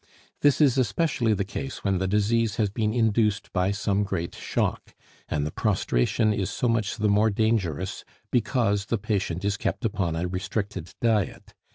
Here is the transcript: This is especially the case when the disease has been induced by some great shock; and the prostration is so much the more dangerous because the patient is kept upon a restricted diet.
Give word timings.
This 0.41 0.59
is 0.59 0.79
especially 0.79 1.35
the 1.35 1.45
case 1.45 1.83
when 1.83 1.99
the 1.99 2.07
disease 2.07 2.55
has 2.55 2.71
been 2.71 2.91
induced 2.91 3.53
by 3.53 3.69
some 3.69 4.01
great 4.01 4.33
shock; 4.33 4.95
and 5.29 5.45
the 5.45 5.51
prostration 5.51 6.33
is 6.33 6.49
so 6.49 6.67
much 6.67 6.97
the 6.97 7.07
more 7.07 7.29
dangerous 7.29 8.03
because 8.31 8.85
the 8.85 8.97
patient 8.97 9.45
is 9.45 9.57
kept 9.57 9.85
upon 9.85 10.15
a 10.15 10.27
restricted 10.27 10.95
diet. 11.01 11.53